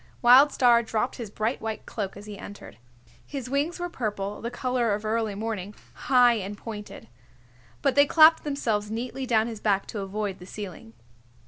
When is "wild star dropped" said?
0.23-1.17